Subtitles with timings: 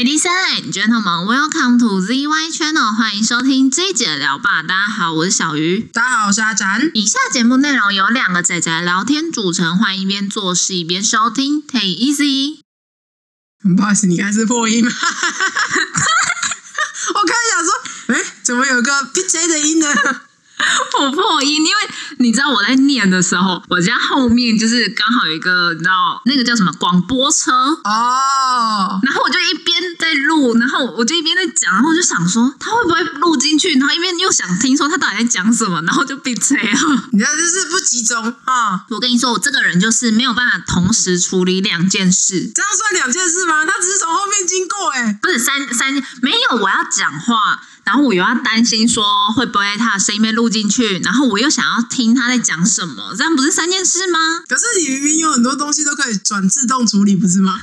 [0.00, 4.62] Ladies and gentlemen, welcome to ZY Channel，欢迎收听这一节的聊吧。
[4.62, 5.80] 大家好，我是小鱼。
[5.92, 6.90] 大家好，我是阿展。
[6.94, 12.60] 以下节目内容由两个仔仔聊天组成，欢迎一边做事一边收听，Take easy。
[13.76, 14.90] 不好意思，你刚才是破音吗？
[17.10, 17.74] 我刚才想说，
[18.14, 19.86] 哎，怎么有个 P J 的音呢？
[21.00, 21.80] 我破音，因为
[22.18, 36.78] 你知道我在念的时候，我家后面就是刚好有一个，你知道那个叫什么广播车哦，然后我就一边在录，然后我就一边在讲，然后我就想说他会不会录进去，然后一边又想听说他到底在讲什么，然后就闭嘴了。
[37.12, 38.84] 你知道就是不集中啊！
[38.90, 43.64] 我跟你说，我这个人就是没有办法同时处理两件事，这样算两件事吗？
[43.64, 45.92] 他只是从后面经过，哎，不是三三
[46.22, 47.62] 没有，我要讲话。
[47.90, 49.02] 然后我又要担心说
[49.34, 54.18] 会不会他的声音被录进去，然后我又想要听他在讲什么，这样不是三件事吗？
[54.46, 57.60] 可是你明明有很多东西都可以转自动处理，不是吗？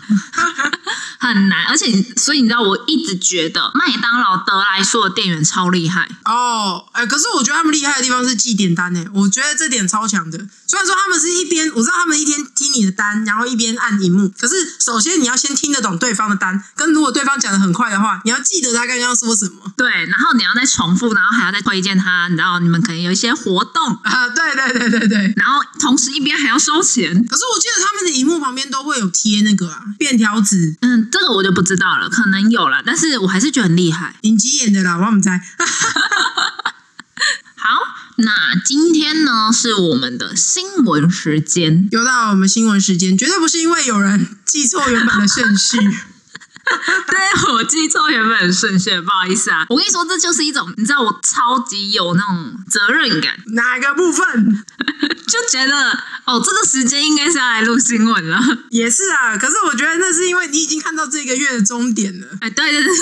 [1.19, 6.83] 很难，而且所以你知道，我一直觉得麦当劳德莱素的店员超厉害哦。
[6.91, 10.45] 哎，可是我觉得他们厉害的地方是记点单呢，我觉得这点超强的。
[10.67, 14.27] 虽然说他们是一边，我知道他们一天听你的单，然后一边按荧幕。
[14.37, 19.71] 可是首先你要先听得懂对方的单，跟如果对方讲的很快的话，你要记得他刚刚说什么。
[19.77, 25.33] 对，然后你要再重复，然后还要再推荐他，然后你们可能有一些活动 啊，对对对对对。
[25.37, 27.13] 然后同时一边还要收钱。
[27.25, 30.75] 可是我记得他们的荧幕旁边都会有贴那个啊便条纸。
[30.81, 34.17] 嗯，这个我就不知道了，可能有了，但是我还是觉得很厉害。
[34.23, 35.41] 影集演的啦，我们在。
[37.55, 38.06] 好。
[38.19, 45.77] 那今天呢，是我们的新闻时间，又到我们新闻时间，绝对不是因为有人记错原本的顺序。
[47.07, 49.65] 对我记错原本的顺序，不好意思啊。
[49.69, 53.33] 我跟你说，这就是一种，你知道，我超级有那种责任感。
[53.47, 54.65] 哪个部分？
[55.27, 55.91] 就觉得
[56.25, 58.39] 哦，这个时间应该是要来录新闻了。
[58.69, 62.27] 也是啊，可是我觉得那是因为你已经看到这个月的终点了。
[62.41, 62.93] 哎，对对对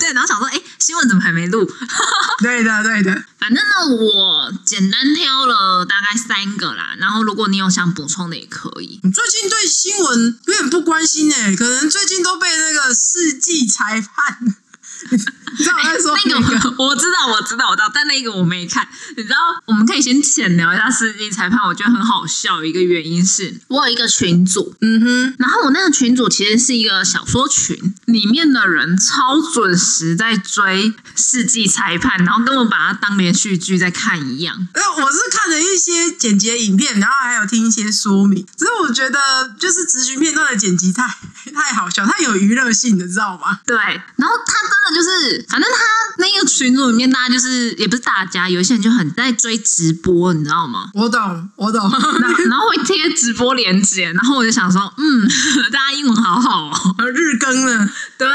[0.00, 1.68] 对，然后想说，哎，新闻怎么还没录？
[2.42, 3.24] 对的对的。
[3.38, 6.94] 反正呢，我简单挑了大概三个啦。
[6.98, 9.00] 然后如果你有想补充的，也可以。
[9.02, 12.94] 最近对新闻有点不关心哎，可能最近都被那个。
[13.12, 14.38] 世纪裁判，
[15.10, 16.74] 你知道我在说那个？
[16.82, 18.88] 我知道，我知道，我知道，但那个我没看。
[19.16, 19.36] 你知道，
[19.66, 21.60] 我们可以先浅聊一下世纪裁判。
[21.66, 34.68] 我觉得很好笑，一个原因是我有一个群组，嗯哼，然后我那个群组其实是一个小说群，里面的人超准时在追世纪裁判，然后跟我把它当连续剧在看一样。
[34.72, 38.46] 呃，我是看了一些剪辑影片，然后还有听一些说明。
[38.56, 41.06] 只是我觉得，就是直询片段的剪辑太
[41.54, 43.58] 太好笑，他有娱乐性的，知道吗？
[43.66, 45.78] 对，然后他真的就是，反正他
[46.18, 50.90] 那个群组里面，大家就是也不是大家，有一些人就很在追直播，你知道吗？
[50.94, 51.80] 我懂，我懂。
[52.48, 55.28] 然后会贴直播链接，然后我就想说，嗯，
[55.72, 57.88] 大家英文好好哦， 日更了，
[58.18, 58.28] 对。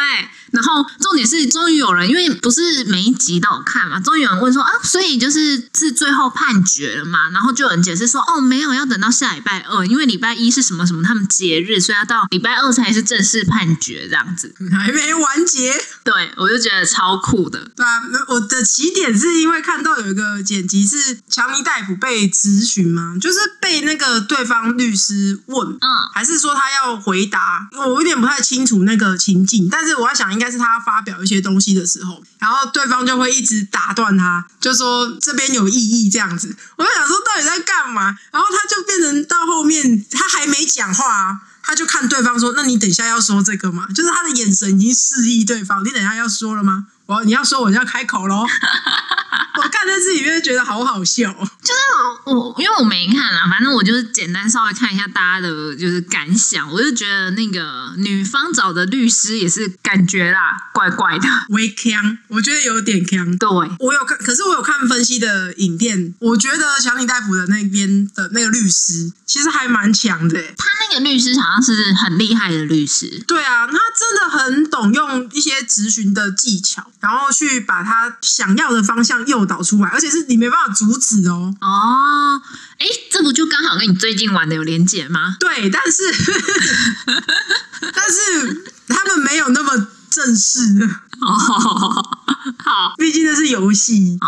[0.58, 7.30] 然后重点是，终于有人，因为不是每一集都有看嘛，终于有人问说啊，所以就是是最后判决了嘛？
[7.30, 15.74] 然后就有人解释说，哦，没有，要等到下礼拜二，因为礼拜一是什么什么他们节日，所以要到礼拜二才是正式判决这样子， 还没完结。
[16.04, 17.60] 对，我就觉得超酷的。
[17.76, 27.68] 对啊，我的起点是因为看到有一个剪辑是强尼大夫被咨询嘛，就是被那个对方律师问，嗯，还是说他要回答？
[27.78, 30.28] 我有点不太清楚那个情境，但是我在想。
[30.38, 36.56] 应该但是他发表一些东西的时候，然后对方就会一直打断他，就说这边有异议这样子。
[36.78, 38.18] 我就想说到底在干嘛？
[38.32, 48.46] 然后他就变成到后面他还没讲话啊，他就看对方说：“那你等一下要说这个吗？”就是他的眼神已经示意对方：“你等一下要说了吗？”我你要说我就要开口喽。
[49.58, 51.80] 我看在这里面觉得好好笑，就是
[52.26, 63.36] 我因为我没看啊，反正我就是简单稍微看一下大家的就是感想，我就觉得那个女方找的律师也是感觉啦怪怪的，微强，我觉得有点强。
[63.38, 73.24] 对，我有看，可是我有看分析的影片，我觉得强尼戴夫的那边的那个律师其实还蛮强的，他那个律师好像是很厉害的律师。
[73.26, 79.47] 对啊，他真的很懂用一些咨询的技巧，然后去把他想要的方向诱。
[79.48, 81.54] 导出来，而且是你没办法阻止哦。
[81.62, 82.42] 哦，
[82.78, 85.38] 哎，这不就刚好跟你最近玩的有连结吗？
[85.40, 86.04] 对，但是
[87.82, 90.60] 但是他们没有那么正式。
[91.20, 91.34] 哦，
[92.64, 94.28] 好，毕竟那是游戏哦。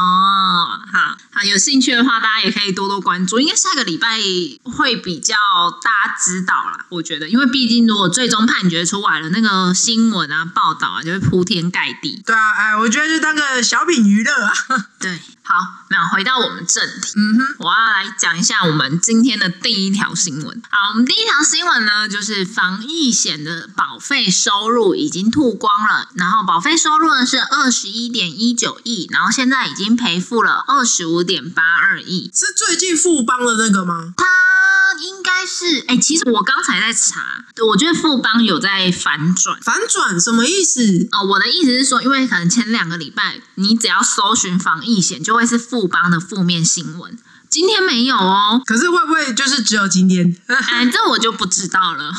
[0.91, 3.39] 好好，有兴趣的话，大家也可以多多关注。
[3.39, 4.19] 应该下个礼拜
[4.65, 5.35] 会比较
[5.81, 6.85] 大家知道啦。
[6.89, 12.21] 我觉得，因为毕竟如果最终判决出来了，那个新闻啊、报道啊，就会铺天盖地。
[12.25, 14.53] 对啊，哎，我觉得就当个小品娱乐啊。
[14.99, 15.55] 对，好，
[15.89, 17.13] 那回到我们正题。
[17.15, 20.61] 嗯哼，我要来讲一下我们今天的第一条新闻。
[20.69, 32.31] 好，我们第一条新闻呢，就是防疫险的保费收入已经吐光了，然后保费收入呢是二十一点一九亿，然后现在已经赔付了二十五点八二亿。
[32.33, 34.15] 是最近富邦的那个吗？
[34.17, 34.25] 它
[34.99, 39.59] 应该是，哎，其实我刚才在查，对我觉得富邦有在反转。
[39.61, 41.07] 反转什么意思？
[41.11, 47.15] 哦，我的意思是说，因为可能前两个礼拜你只要搜寻防疫险，就会是富邦的负面新闻。
[47.49, 50.35] 今天没有哦，可是会不会就是只有今天？
[50.47, 52.11] 哎，这我就不知道了。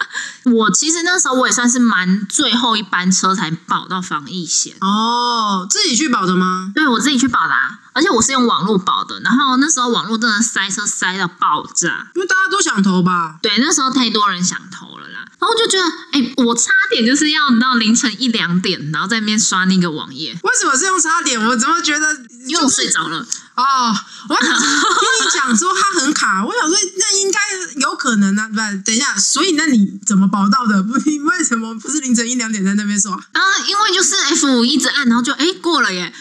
[0.44, 6.72] 我其实那时候我也算是蛮最后一班车才保到防疫险哦，自己去保的吗？
[6.74, 7.54] 对，我自己去保的，
[7.98, 9.18] 而且我是用网络保的。
[9.20, 13.40] 然后那时候网络真的塞车塞到爆炸，因为大家都想投吧？
[13.42, 15.17] 对，那时候太多人想投了啦。
[15.38, 20.36] 然后就觉得，哎，我差点就是要到凌晨一两点，然后在那边刷那个网页。
[20.42, 21.40] 为什么是用差点？
[21.40, 22.06] 我怎么觉得？
[22.46, 23.24] 因为我睡着了。
[23.54, 23.94] 哦，
[24.28, 27.38] 我跟你讲说它很卡，我想说那应该
[27.80, 30.82] 有可能啊，不，等一下，所以那你怎么保到的？
[30.82, 33.12] 不，你为什么不是凌晨一两点在那边刷？
[33.14, 36.12] 啊，因为就是 F 五一直按，然后就哎过了耶。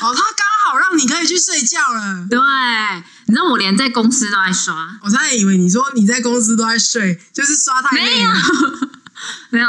[0.00, 2.26] 哦，他刚好让你可以去睡觉了。
[2.30, 2.38] 对，
[3.28, 8.32] 你知道我连在公司都在刷，我差点以为你说你在公司都在睡，就是刷太累了。
[8.32, 8.77] 没有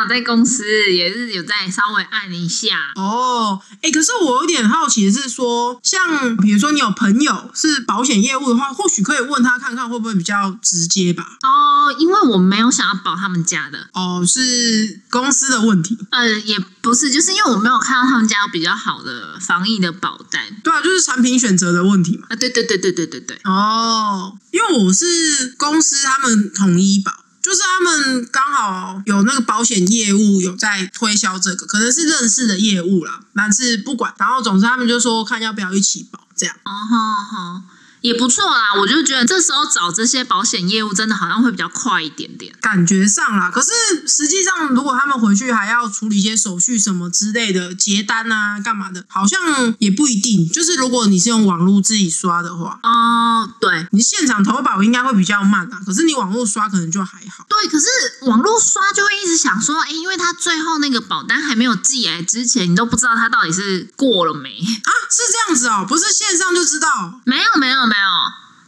[0.09, 3.61] 在公司，也是有在稍微按一下哦。
[3.81, 11.37] 哎，可是我有点好奇的是说，像比如说你有朋友是保险业务的话，或许可以问他看看会不会比较直接吧。
[11.43, 13.89] 哦，因为我没有想要保他们家的。
[13.93, 15.97] 哦，是公司的问题。
[16.11, 20.41] 呃，也不是，就是因为我没有看到他们家有比较好的防疫的保单。
[20.63, 22.27] 对啊，就是产品选择的问题嘛。
[22.29, 23.39] 啊，对对对对对对对。
[23.43, 27.13] 哦，因为我是公司他们统一保。
[27.41, 36.55] 就是他们刚好有那个保险业务有在推销这个，可能是认识的业务啦，但是不管，然后总之他们就说看要不要一起保这样。
[36.63, 37.61] 哦好好。
[38.01, 43.51] 也不错啦，我就觉得这时候找这些保险业务真的好像会比较快一点点，感觉上啦。
[43.51, 43.71] 可是
[44.07, 50.47] 实际上，如果他们回去还要处理一些手续什么之类的，结单啊，干嘛的，好像也不一定。
[50.49, 55.81] 就是如果你是用网络自己刷的话，哦，对，你现场投保应该会比较慢啊。
[55.85, 57.45] 可是你网络刷可能就还好。
[57.49, 57.87] 对，可是
[58.27, 64.91] 网络刷就会一直想说，哎，因为他最后那个保单还没有寄来之前，你都不知道他到底是过了没啊？
[65.09, 67.19] 是这样子哦，不是线上就知道？
[67.25, 67.88] 没有，没有。
[67.89, 68.07] 没有，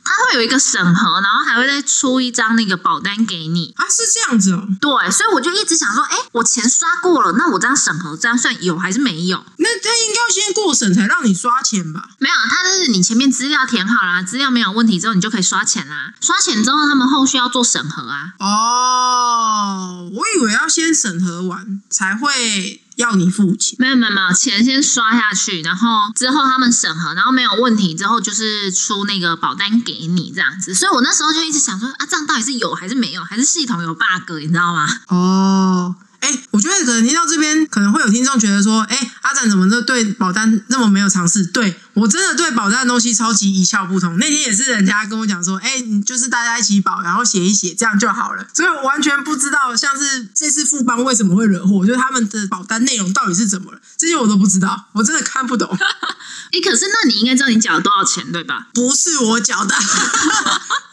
[0.04, 4.68] 他会有一个审核，然后还会再出一张那个保单给你啊，是这样子哦。
[4.82, 9.46] 对，所以我就一直想说，哎，我钱刷过了，那我这样审核，这样算有还是没有？
[9.58, 12.10] 那他应该先过审才让你刷钱吧？
[12.18, 16.14] 没有，他就是你前面资料填好啦，资料没有问题之后，你就可以刷钱啦。
[16.20, 18.34] 刷钱之后，他们后续要做审核啊。
[18.40, 22.82] 哦，我以为要先审核完才会。
[22.96, 23.76] 要你付钱？
[23.80, 30.74] 没有没有没有，钱先刷下去，然后之后他们审核，然后没有问题之后，就是出那个保单给你这样子。
[30.74, 34.88] 所以我那时候就一直想说，啊，这样到底是有还是没有，还是系统有 bug，你知道吗？
[35.08, 35.96] 哦。
[36.22, 41.44] 哎，我觉得可能听到这边，可能会有听众觉得说，哎，阿展怎么就对保单那么没有尝试？
[41.48, 44.18] 对我真的对保单的东西超级一窍不通。
[44.18, 48.44] 那天也是人家跟我讲说，哎，你就是大家一起保，然后写一写，这样就好了。
[48.56, 55.70] 所以我完全不知道，像是这次富邦为什么会惹祸，就是他们的保单内容到底是怎么了，这些我都不知道，我真的看不懂。
[56.52, 58.70] 哎，可是那你应该知道你缴了多少钱对吧？
[58.74, 59.76] 不是我缴的。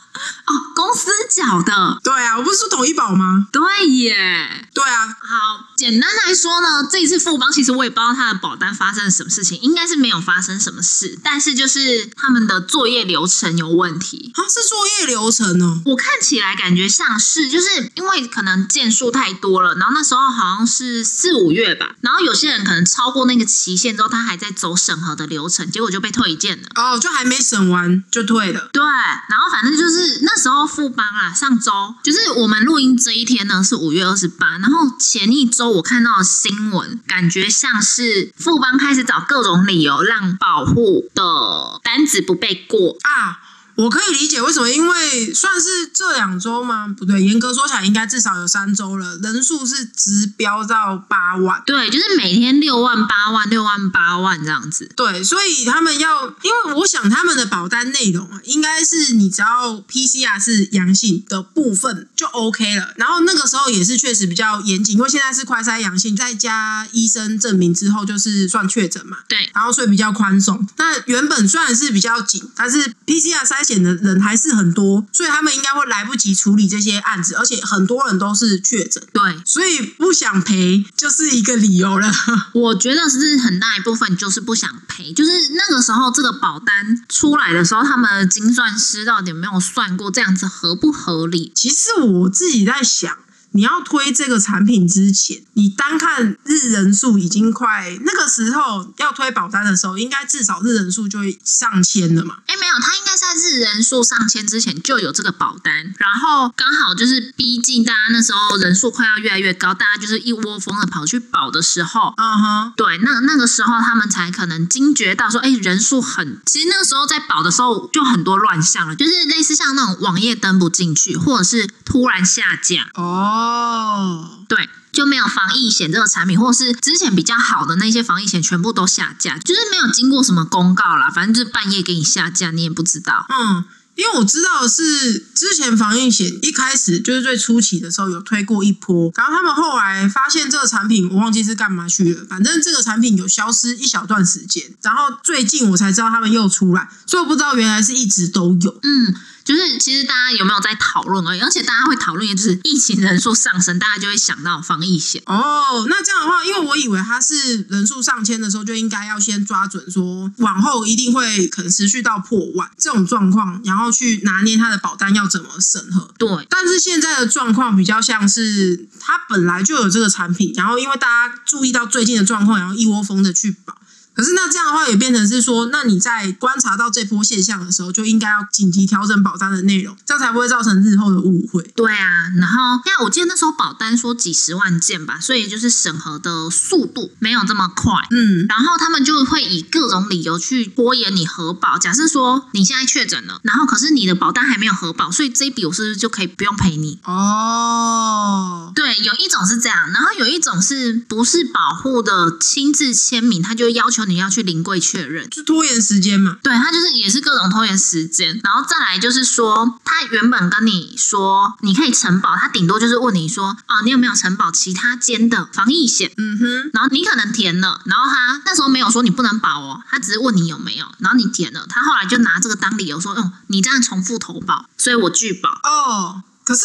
[0.48, 3.46] 哦，公司缴的，对啊，我不是说统一保吗？
[3.52, 5.06] 对耶，对啊。
[5.08, 14.32] 好，简单来说呢，这一次富邦其实我也不知道他的保单发生了什么事情，应该是没有发生什么事，但是就是他们的作业流程有问题。
[14.34, 15.82] 啊，是作业流程哦。
[15.84, 26.68] 我看起来感觉像是，就是因为可能件数太多了，然后那时候好像是四五月吧，然后有些人可能超过那个期限之后，他还在走审核的流程，结果就被退件了。
[26.74, 28.70] 哦，就还没审完就退了。
[28.72, 28.82] 对，
[29.28, 30.20] 然后反正就是。
[30.22, 31.70] 那时候富邦啊，上周
[32.02, 34.52] 就是我们录音这一天呢，是五月二十八。
[34.58, 43.40] 然后前一周我看到新闻，感觉像是富邦开始找各种理由让保护的单子不被过啊。
[43.78, 46.88] 我可以理解为什么，因为算是这两周吗？
[46.88, 51.62] 不对，严格说起来应该至少有三周了，人数是直飙到八万。
[51.64, 54.90] 对，就是每天六万、八万、六万、八万这样子。
[54.96, 62.94] 对，所以他们要，因为我想他们的保单内容啊，应该是你只要 PCR 是阳性的部分就 OK 了。
[62.96, 69.18] 然后那个时候也是确实比较严谨，因为现在是快筛阳性，再加医生证明之后就是算确诊嘛。
[69.28, 70.66] 对，然后所以比较宽松。
[70.78, 79.02] 那原本虽然是比较紧，但是 PCR 筛检的人还是很多，所以他们应该会来不及处理这些案子，而且很多人都是确诊。
[79.12, 82.10] 对，所以不想赔就是一个理由了。
[82.54, 91.52] 我觉得是很大一部分就是不想赔，就是那个时候这个保单出来的时候，他们的精算师到底有没有算过这样子合不合理？
[91.54, 93.14] 其实我自己在想。
[93.52, 102.36] 你要推这个产品之前，你单看日人数已经快那个时候要推保单的时候，应该至少日人数就会上千了嘛？
[102.46, 123.37] 哎，没有，他应该在日人数上千之前就有这个保单，然后刚好就是逼近大家那时候人数快要越来越高，大家就是一窝蜂的跑去保的时候，嗯哼，对，那那个时候他们才可能惊觉到说，哎，人数很，其实那个时候在保的时候就很多乱象了，就是类似像那种网页登不进去，或者是突然下架哦。
[123.38, 133.24] 哦，对，就没有防疫险这个产品，或是之前比较好的那些防疫险全部都下架，就是没有经过什么公告啦，反正就是半夜给你下架，你也不知道。
[133.28, 133.64] 嗯，
[133.94, 148.78] 因为我知道是之前防疫险一开始就是最初期的时候有推过一波，然后他们后来发现这个产品，我忘记是干嘛去了，反正这个产品有消失一小段时间，然后最近我才知道他们又出来，所以我不知道原来是一直都有。
[148.82, 149.14] 嗯。
[149.48, 155.22] 就是其实大家有没有在讨论而已，而且大家会讨论，就是疫情人数上升，大家就会想到防疫险。
[155.24, 166.12] 哦，那这样的话，因为我以为它是人数上千的时候就应该要先抓准，说往后一定会可能持续到破万这种状况，然后去拿捏它的保单要怎么审核。
[166.18, 173.77] 对，但是现在的状况比较像是它本来就有这个产品，然后因为大家注意到最近的状况，然后一窝蜂的去保。
[174.18, 181.62] 可是那这样的话也变成是说，那你在观察到这波现象的时候，就应该要紧急调整保单的内容，这样才不会造成日后的误会。
[181.76, 187.92] 对啊，然后因为我记得那时候保单说几十万件吧，所以就是审核的速度没有这么快。
[188.10, 191.78] 嗯，然后他们就会以各种理由去拖延你核保。
[191.78, 196.98] 假设说你现在确诊了，然后可是你的保单还没有核保，所以这一笔我是不是就可以不用赔你？
[197.04, 204.07] 哦，对，有一种是这样，然后有一种是不是保护的亲自签名，他就要求。
[204.08, 206.38] 你要去临柜确认，就拖延时间嘛？
[206.42, 216.10] 对，他就是也是各种拖延时间，然后再来就是说，他原本跟你说你可以承保，他顶多就是问你说，哦，你有没有承保其他间的防疫险？
[216.16, 225.50] 嗯哼，然后你可能填了，然后他那时候没有说你不能保哦，他只是问你有没有，然后你填了，他后来就拿这个当理由说，哦，你这样重复投保，所以我拒保。
[225.62, 226.64] 哦，可是。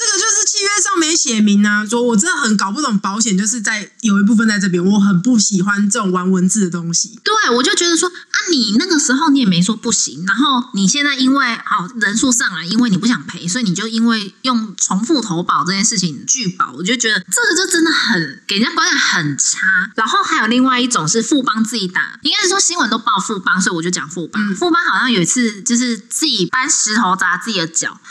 [0.00, 7.20] 这个就是契约上没写明啊，说我真的很搞不懂保险，就是在有一部分在这边，我很不喜欢这种玩文字的东西。
[7.22, 19.90] 对，我就觉得说啊，你那个时候你也没说不行，然后你现在因为好人数上来，因为你不想赔，所以你就因为用重复投保这件事情拒保，我就觉得这个就真的很给人家观感很差。
[19.96, 24.54] 然后还有另外一种是富邦自己打，应该是说新闻都报富邦，所以我就讲富邦。
[24.54, 28.00] 富邦好像有一次就是自己搬石头砸自己的脚。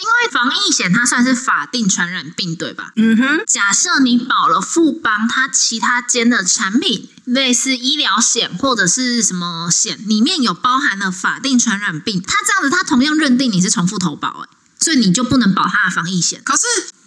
[0.00, 2.92] 因为防疫险它算是法定传染病，对吧？
[2.96, 3.42] 嗯哼。
[3.46, 14.48] 假设你保了富邦，它其他间的产品，类似医疗险或者是什么险，里面有包含了法定传染病，它这样子，它同样认定你是重复投保，哎，
[14.78, 16.42] 所以你就不能保它的防疫险。
[16.44, 16.62] 可是。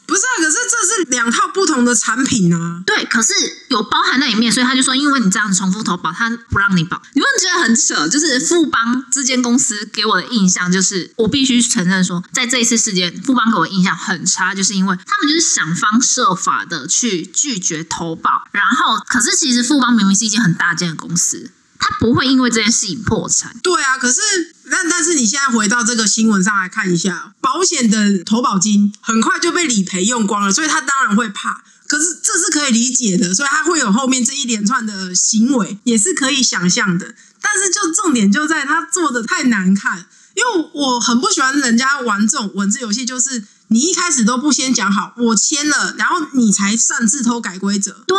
[0.07, 2.81] 不是啊，可是这是两套不同的产品啊。
[2.85, 3.33] 对，可是
[3.67, 7.01] 有包含在里面，所以他就说，因为你这样重复投保，他不让你保。
[7.13, 8.07] 你不觉得很扯？
[8.07, 18.47] 就是富邦这间公司给我的印象，就是我必须承认说，在这一次事件，富邦给我印象很差，就是因为他们就是想方设法的去拒绝投保。
[18.53, 21.51] 然后，可是其实富邦明明是一间很大间的公司。
[21.79, 23.55] 他不会因为这件事情破产。
[23.61, 24.21] 对啊，可是
[24.69, 31.63] 但但是你现在回到这个新闻上来看一下，保险的投保金很快就被理赔用光了，所以他当然会怕。
[31.87, 37.15] 可是这是可以理解的，所以他会有后面这一连串的行为，也是可以想象的。
[37.41, 40.05] 但是就重点就在他做的太难看，
[40.35, 48.03] 因为我很不喜欢人家玩这种文字游戏，就是你一开始都不先讲好，我签了，然后你才擅自偷改规则。
[48.05, 48.17] 对。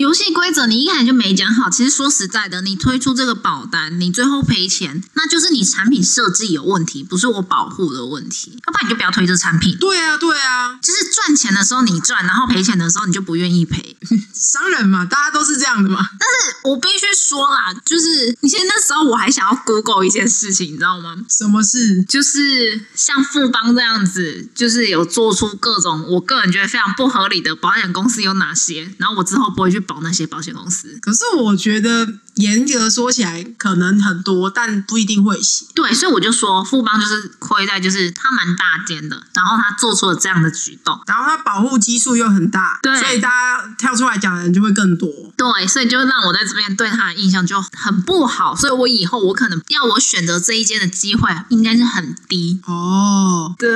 [0.00, 8.58] 游戏规则你一开始就没讲好，其实说实在的，你推出这个保单，你最后赔钱，那就是你产品设计有问题，不是我保护的问题。
[8.66, 9.76] 要不然你就不要推这产品。
[9.76, 13.94] 对啊，对啊，就是赚钱的时候你赚，然后赔钱的时候你就不愿意赔。
[14.32, 16.00] 商人嘛，大家都是这样的嘛。
[16.18, 21.14] 但是我必须说啦，就是你现在那时候我还想要 Google 一件事情，你知道吗？
[21.28, 22.02] 什么事？
[22.04, 29.84] 就是像富邦这样子，就是有做出各种我个人觉得非常不合理的保险公司有哪些，然后我之后不会去。
[29.90, 30.96] 保那些保险公司。
[31.02, 35.66] 可是我觉得严格说起来，可能很多，但不一定会写。
[35.74, 45.10] 对，所以我就说富邦就是亏在就是他蛮大间的，然后他做出了这样的举动，然后他保护基数又很大，对所以大家跳出来讲的人就会更多。
[45.36, 52.60] 对，所以就让我在这边对他的印象就很不好，所以我以后我可能要我选择这一间的机会应该是很低。
[52.66, 53.68] 哦，对，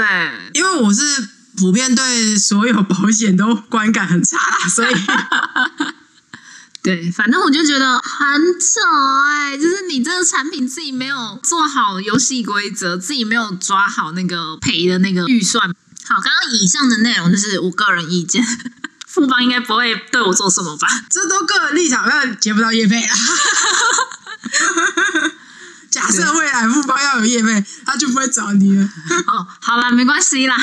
[0.53, 4.95] 因为我是普遍对所有保险都观感很差啦，所以
[6.85, 8.79] 对，反正我就觉得很扯
[9.25, 15.67] 哎、就是你这个产品自己没有做好游戏规则，自己没有抓好那个赔的那个预算。
[16.05, 18.45] 好，刚刚以上的内容就是我个人意见，
[19.09, 20.87] 富邦应该不会对我做什么吧？
[21.09, 23.17] 这都个人立场，那接不到业费啊。
[25.91, 28.87] 假设未来富邦要有业费，他就不会找你了。
[29.27, 30.55] 哦，好啦，没关系啦。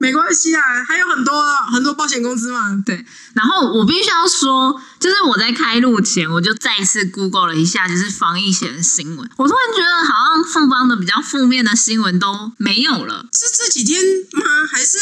[0.00, 2.74] 没关系啊，还有很多很多保险公司嘛。
[2.86, 3.04] 对，
[3.34, 9.30] 然后我必须要说，就是我在开录前，我就再一次 Google 了一下，就是防疫险的新闻。
[9.36, 13.26] 我突然觉得，好像富邦的比较负面的新闻都没有了。
[13.30, 14.02] 是这几天
[14.32, 14.66] 吗？
[14.72, 14.98] 还是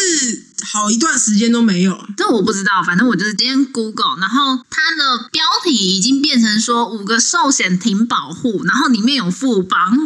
[0.73, 2.05] 好一段时间都没有？
[2.17, 9.97] 这我不知道，反正我就是今天 Google，然后它的标题已经变成说五个寿险停保护，然后里面有富邦，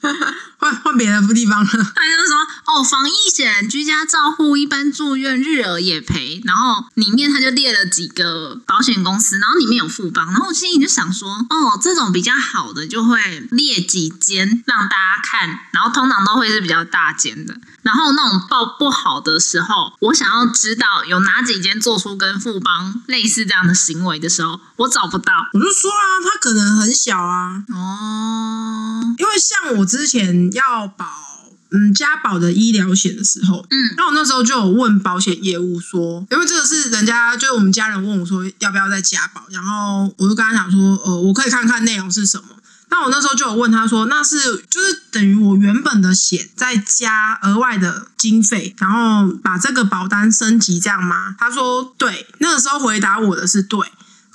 [0.58, 1.66] 换换别的地方了。
[1.66, 2.36] 他就是说
[2.66, 13.18] 哦，防疫险、居家照护、一般住院、日额也赔，然后里面他就列了几个保险公司，然后里面有富邦，然后我心里就想说，哦，这种比较好的就会
[13.50, 25.32] 列几间让大家看，然后通常都会是比较大间的，然后那种报不好的时候，我想要知道有哪几间做出跟富邦类似这样的行为的时候，我找不到。
[25.52, 31.06] 我就说啊，他可能很小啊，哦，因为像我之前要保
[31.70, 42.44] 嗯加保的医疗险的时候，嗯，那我那时候就有问保险业务说，因为这个是人家就是我们家人问我说要不要再加保，然后我就跟他讲说，呃，我可以看看内容是什么。
[42.90, 51.36] 那我那时候就有问他说，那是就是等于我原本的险再加额外的经费，然后把这个保单升级这样吗？
[51.38, 53.78] 他说对，那个时候回答我的是对。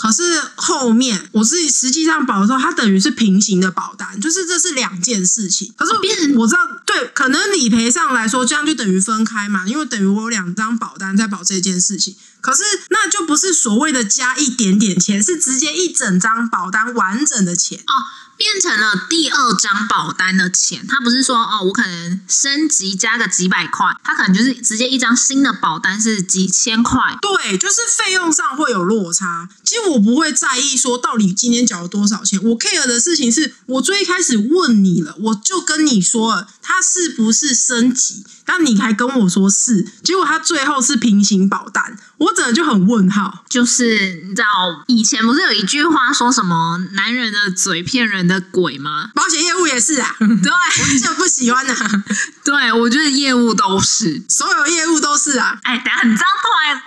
[0.03, 5.73] 可是后面我自己实际上保的时候，它等于是平行的保单，就是这是两件事情。
[5.77, 5.93] 可是
[6.35, 12.17] 我知道，对，可能理赔上来说，这样就等于分开嘛，因为等于我有两张保单在保这件事情。
[12.41, 17.79] 可是那就不是所谓的加一点点钱，是直接一整张保单完整的钱。
[17.79, 17.93] 哦，
[18.35, 27.17] 变成了第二张保单的钱，他不是说哦，我可能升级加个几百块，他可能就是直接一张新的保单是几千块。
[27.21, 29.47] 对，就是费用上会有落差。
[29.63, 38.25] 其实我不会在意说到底今天缴了多少钱，我 care 的事情是我最一开始问你了，我就跟你说了，它是不是升级？
[38.45, 43.43] 那你还跟我说是，结果它最后是平行保单，我整个就很问号。
[43.49, 44.47] 就是你知道
[44.87, 49.09] 以前不是有一句话说什么“男人的嘴骗人的鬼”吗？
[49.13, 52.03] 保险业务也是啊，对，我就不喜欢啊，
[52.43, 54.23] 对我觉得业务都是。
[54.27, 55.59] 所有业务都是啊。
[55.63, 56.81] 哎，等一下你这样突然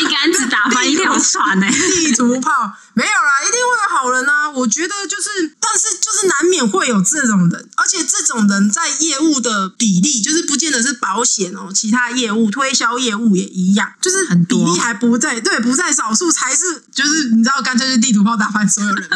[0.00, 4.50] 一竿子打翻一条船呢、地图炮没有啦，一定会有好人啊！
[4.50, 19.08] 我觉得就是，但是就是难免会有这种人，而且这种人在业务的比例，就是不见得是保险哦，其他业务、推销业务也一样，就是比例还不在，对，不在少数，才是就是你知道，干脆是地图炮打翻所有人，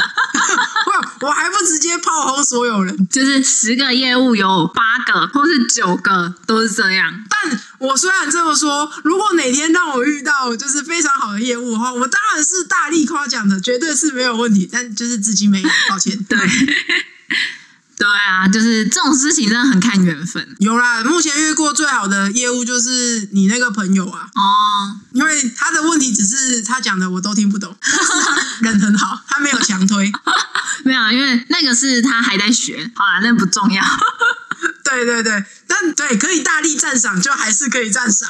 [0.87, 3.09] 我我还不直接炮轰所有人。
[3.11, 7.13] 就是十个业务有八个或是九个都是这样。
[7.29, 14.69] 但我虽然这么说，如果哪天让我遇到就是非常好的业务的话，我当然是大力夸奖的，绝对是没有问题。
[14.71, 16.17] 但就是资金没有，抱歉。
[16.25, 16.39] 对，
[17.97, 25.01] 对啊，就是这种事情真的很看缘分有啦，目前遇过最好的业务就是你那个朋友啊，哦。
[25.13, 27.75] 因为他的问题只是他讲的我都听不懂，
[28.61, 30.11] 人很好，他没有强推。
[30.85, 33.83] 没有，因为那个是他还在学，好啦，那不重要。
[34.85, 38.29] 对对对，但对可以大力赞赏，就还是可以赞赏。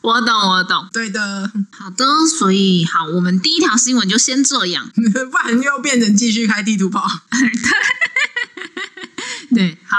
[0.00, 0.88] 我懂，我懂。
[0.92, 2.04] 对的，好的，
[2.38, 4.90] 所以好，我们第一条新闻就先这样。
[4.94, 7.04] 不然又变成继续开地图炮。
[9.54, 9.96] 对，好。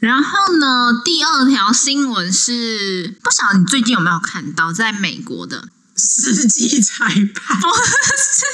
[0.00, 8.46] 然后呢，第二条新闻是，不晓得你最近有没有看到，在美国的，世纪裁判，不是，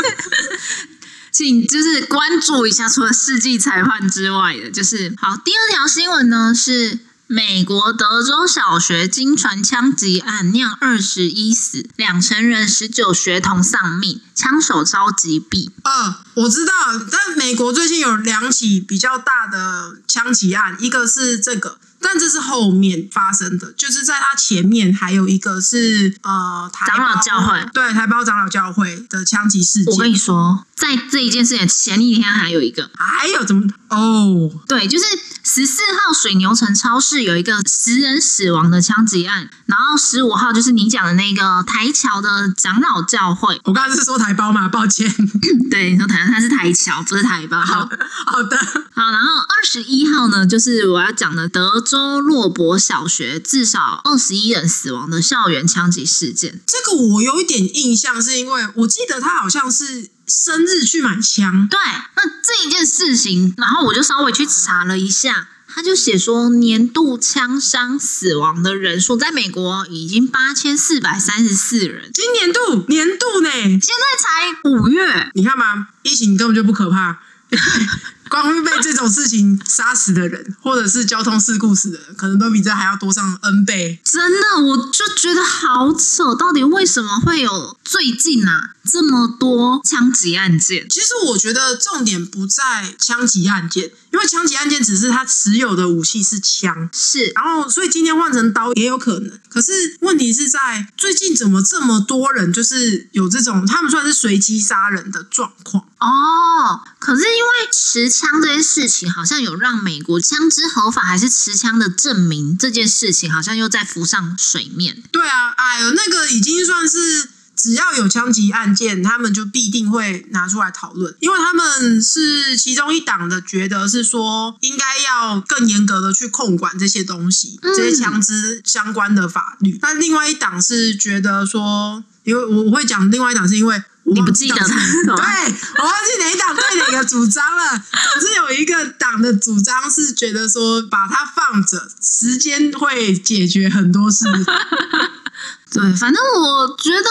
[1.32, 5.36] 请就是关注一下，除了世纪裁判之外的，就是好。
[5.36, 6.98] 第二条新闻呢是。
[7.26, 15.70] 美国德州小学惊传枪击案酿二十一死，两成人十九学童丧命，枪手遭击毙。
[15.84, 16.72] 呃，我知道，
[17.10, 29.92] 但美国最近有两起比较大的枪击案，一个是这个，但这是后面发生的，就是在他前面还有一个是呃长老教会，对台胞长老教会的枪击事件。
[29.94, 34.50] 我跟你说，在这一件事情前一天还有一个，还有怎么哦？
[34.68, 35.04] 对，就是
[35.42, 43.58] 十四号水牛城超市有一个十人死亡的枪击案，然后十五号就是你讲的那个台桥的长老教会。
[43.64, 45.10] 我刚才是说台胞嘛，抱歉。
[45.70, 47.60] 对，你说台他是台桥，不是台胞。
[47.60, 47.88] 好
[48.26, 48.56] 好的，
[48.92, 56.60] 好，然后二十一号呢，就是我要讲的德州洛伯小学至少二十一人死亡的校园枪击事件。
[56.66, 61.68] 这个我有一点印象，是因为我记得他好像是生日去买枪。
[61.68, 61.78] 对，
[62.16, 65.48] 那这一件事情，然后我就稍微去查了一下。
[65.66, 72.12] 他就写说，年度枪伤死亡的人数在美国已经八千四百三十四人。
[72.14, 73.50] 今年度年度呢？
[73.50, 77.18] 现在才五月，你看嘛，疫情根本就不可怕。
[78.42, 84.00] 光被这种事情杀死的人，或者是交通事故死的人，可能都比这还要多上 N 倍。
[84.04, 90.86] 真的，我就觉得好扯，到底为什么会有最近啊这么多枪击案件？
[90.88, 99.38] 其实我觉得重点不在枪击案件，因为枪击案件只是他持有的武器是枪，是，然后所以今天换成刀也有可能。
[99.48, 106.84] 可是问题是在最近怎么这么多人就是有这种他们算是随机杀人的状况哦？
[106.98, 108.30] 可是因为持枪。
[108.44, 115.02] 这件事情好像有让美国枪支合法还是持枪的证明这件事情好像又在浮上水面。
[115.10, 129.78] 对啊，哎呦，那个已经算是只要有枪击案件，他们就必定会拿出来讨论，因为他们是其中一党的，觉得是说应该要更严格的去控管这些东西，这些枪支相关的法律。
[129.80, 133.82] 但另外一党是觉得说，因为我我会讲另外一党是因为。
[134.06, 137.70] 你不记得 对，我忘记哪一党对哪个主张了。
[137.70, 144.24] 总之有一个党的主张是觉得说，把它放着，时间会解决很多事。
[145.72, 147.08] 对，反正我觉得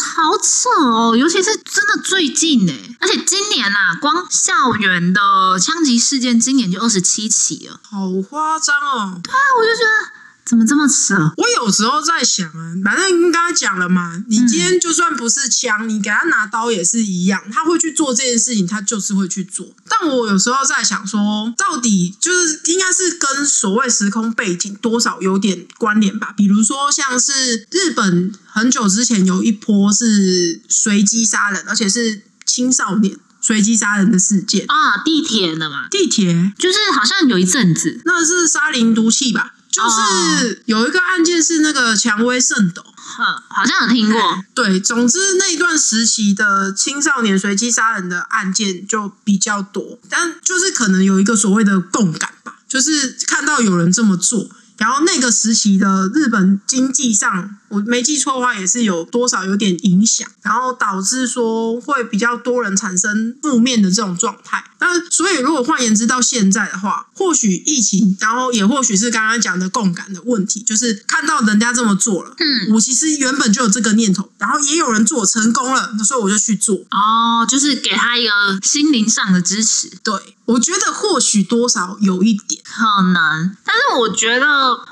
[0.00, 5.20] 好扯哦，尤其是真的最近呢，而且今年呐，光校园的
[5.58, 9.20] 枪击事件，今年就二十七起了，好夸张哦。
[9.22, 10.23] 对啊，我就觉得。
[10.44, 11.32] 怎么这么扯？
[11.38, 19.74] 我有时候在想啊，反正刚刚讲了嘛，你今天就算不是枪，你给他拿刀也是一样，他会去做这件事情，他就是会去做。
[19.88, 26.34] 但我有时候在想说，到底就是应该是跟所谓时空背景多少有点关联吧？
[26.36, 39.53] 比如说像是日本很久之前有一波是随机杀人，而且是青少年随机杀人的事件啊，地铁的嘛，地铁就是好像有一阵子，那是沙林毒气吧。
[39.74, 42.80] 就是有一个案件是那个蔷薇圣斗，
[43.48, 44.44] 好像有听过。
[44.54, 54.48] 对，总之那一段时期的青少年随机杀人的案件就比较多，但就是可能有一个所谓的共感吧，就是看到有人这么做。
[54.76, 64.64] 然后那个时期的日本经济上，我没记错的话，也是有多少有点影响，然后导致说会比较多人产生负面的这种状态。
[64.80, 76.76] 那所以如果换言之，到现在的话，或许疫情，然后也或许是刚刚讲的共感的问题，就是看到人家这么做了，嗯，我其实原本就有这个念头，然后也有人做成功了，所以我就去做。
[76.90, 78.30] 哦，就是给他一个
[78.62, 80.33] 心灵上的支持，对。
[80.46, 84.46] 我觉得或许多少有一点可能，但是我觉得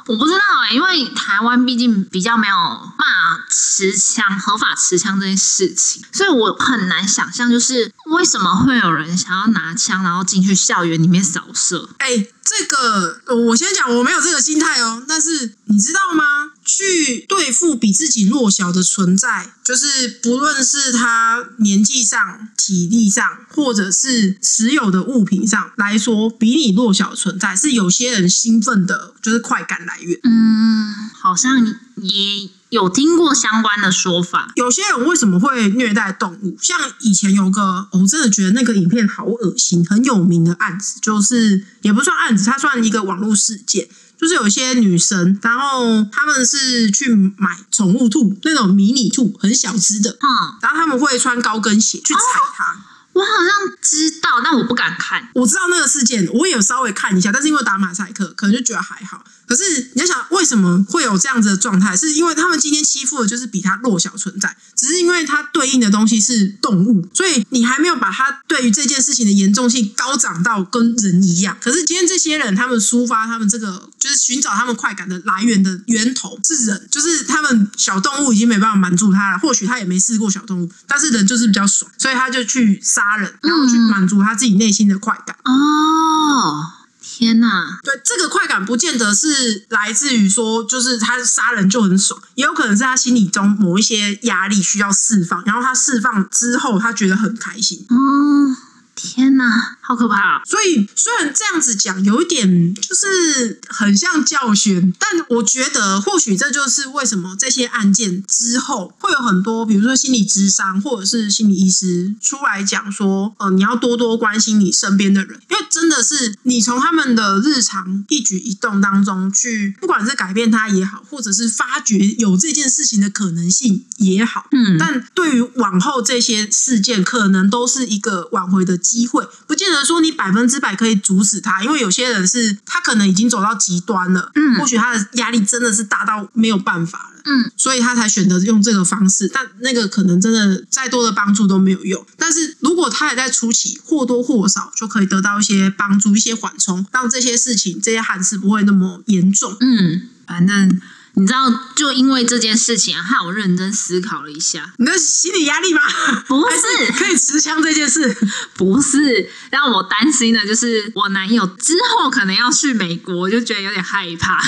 [0.07, 11.89] 我不知道哎，因为台湾毕竟比较没有骂持枪合法持枪这件事情，所以我很难想象，就是为什么会有人想要拿枪然后进去校园里面扫射？
[11.99, 12.27] 哎。
[12.45, 15.01] 这个我先讲，我没有这个心态哦。
[15.07, 16.51] 但是你知道吗？
[16.65, 30.19] 去对付比自己弱小的存在，就是不论是他年纪上、体力上，或者是持有的物品上来说，比你弱小的存在，是有些人兴奋的，就是快感来源。
[30.23, 31.65] 嗯，好像
[31.97, 32.51] 也。
[32.73, 36.57] 有听过相关的说法，有些人为什么会虐待动物？
[36.59, 43.87] 像以前有个，我真的觉得那个影片好恶心，很有名的案子，就是也不算案子，它算一个网络事件，
[44.23, 50.29] 就是有一些女生，然后他们是去买宠物兔，那种迷你兔，很小只的，嗯，
[50.63, 52.21] 然后他们会穿高跟鞋去踩
[52.55, 52.77] 它。
[53.13, 55.29] 我好像知道，但我不敢看。
[55.35, 59.25] 我知道那个事件，我也有稍微看一下，但是因为打马赛克，可能就觉得还好。
[59.47, 61.95] 可是你要想，为什么会有这样子的状态？
[61.95, 71.59] 是因为他们今天欺负的就是比他弱小存在，只是因为他对应的东西是动物，所以你还没有把他对于这件事情的严重性高涨到跟人一样。
[71.61, 79.39] 可是今天这些人，他们抒发他们这个，就是寻找他们快感的来源的源头是人，就是他们小动物已经没办法满足他了。
[79.39, 85.37] 或许他也没试过小动物，但是人就是比较爽，所以他就去杀人，然后去满足他自己内心的快感。
[85.45, 86.73] 哦。
[87.05, 87.79] 天呐！
[87.83, 97.85] 对，这个快感不见得是来自于说，就是他杀人就很爽，也有可能是他心里中某一些压力需要释放，然后他释放之后，他觉得很开心。
[97.91, 98.57] 哦。
[98.95, 100.43] 天哪，好可怕！
[100.47, 128.73] 所以虽然这样子讲有一点就是很像教训，但我觉得或许这就是为什么这些案件之后会有很多，比如说心理咨商或者是心理医师出来讲说，呃，你要多多关心你身边的人，因为真的是你从他们的日常一举一动当中去，不管是改变他也好，或者是发掘有这件事情的可能性也好，嗯，但对于往后这些事件，可能都是一个挽回的。
[128.83, 142.07] 机会不见得说你百分之百可以阻止他，因为有些人是他可能已经走到极端了，嗯，或许他的压力真的是大到没有办法了，嗯，所以他才选择用这个方式，但那个可能真的再多的帮助都没有用。
[142.17, 149.57] 但是如果他还在初期，或多或少就可以得到一些帮助、一些缓冲，让这些事情、这些憾事不会那么严重。
[149.61, 150.81] 嗯，反正。
[151.15, 154.73] 你知道，就因为这件事情，害我认真思考了一下。
[154.79, 155.81] 你的心理压力吗？
[156.27, 158.17] 不是，可以持枪这件事，
[158.55, 164.43] 不是让我担心的，就是我男友之后可能要去美国，我就觉得有点害怕。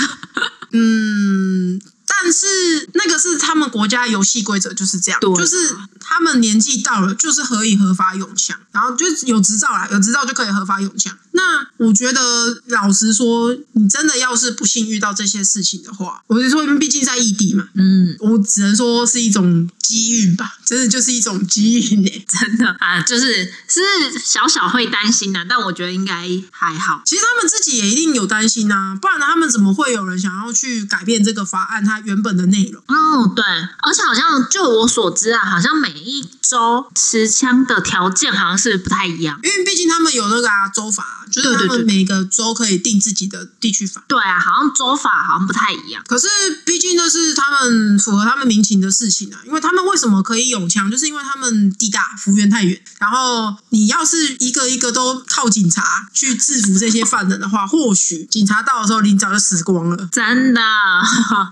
[0.73, 1.81] 嗯。
[2.07, 11.17] 但是那个是他们国家游戏规则就是这样，就是他们年纪到了，就是可以合法用枪，然后就有执照啦，有执照就可以合法用枪。
[11.33, 23.81] 那我觉得，老实说，你真的要是不幸遇到这些事情的话，我就说，因为毕竟在异地嘛，嗯，我只能说是一种机遇吧，真的就是一种机遇呢， 真的啊，就是是
[24.25, 27.03] 小小会担心的，但我觉得应该还好。
[27.05, 31.85] 其实他们自己也一定有担心啊，不然他们怎么会有人想要去改变这个法案？
[31.85, 33.45] 它原本的内容哦，对，
[33.83, 44.05] 而且好像就我所知啊，好像每一州持枪的条件好像是不太一样，因为毕竟他们有那个啊州法，就是他们每个州可以定自己的地区法。
[44.09, 46.03] 对啊，好像州法好像不太一样。
[46.07, 46.27] 可是
[46.65, 52.81] 毕竟那是他们符合他们民情的事情啊，因为他们为什么可以用枪，就是因为他们地大幅员太远。
[52.99, 60.09] 然后你要是一个一个都靠警察去制服这些犯人的话， 或许警察到的时候，你早就死光了。
[60.13, 60.61] 真的，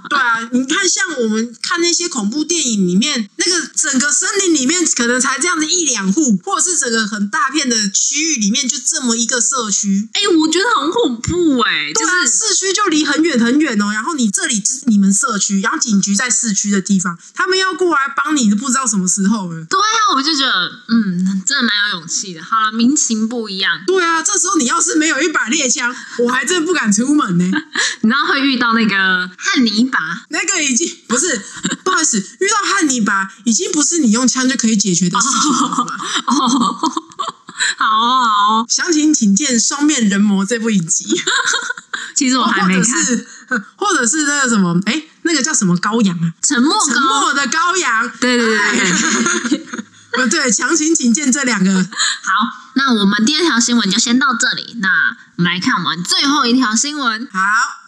[0.09, 0.41] 对啊。
[0.53, 10.09] 你看，像我们看那些恐怖电影里面，那个整个森林里面可能才这样子一两户，或者是整个很大片的区域里面就这么一个社区。
[10.13, 13.91] 哎，我觉得很恐怖哎，就是市区就离很远很远哦。
[13.93, 19.65] 然后你这里是你们社区，然后警局在市区的地方，他们要过来帮你，都不知道什么时候了。
[19.67, 22.43] 对啊，我就觉得，嗯，真的蛮有勇气的。
[22.43, 23.83] 好了，民情不一样。
[23.87, 27.45] 对啊，这时候你要是没有一把猎枪，我还真不敢出门呢。
[28.01, 29.99] 你知道会遇到那个汉尼拔。
[30.29, 31.41] 那个已经不是，
[31.85, 35.51] 不好意思，遇到汉尼拔已经不是你用枪就可以解决的事情。
[36.27, 36.79] 哦，
[37.79, 37.87] 好
[38.59, 41.07] 好，详情请见《双面人魔》这部影集。
[42.15, 43.05] 其实我还没看，
[43.77, 46.33] 或者是那个什么，哎，那个叫什么羔羊啊？
[46.43, 48.11] 沉默沉默的羔羊。
[48.21, 48.47] 对对
[49.49, 49.67] 对，
[50.19, 51.83] 呃，对，强行请见这两个。
[51.83, 54.77] 好，那我们第二条新闻就先到这里。
[54.81, 57.29] 那我们来看我们最后一条新闻。
[57.33, 57.39] 好。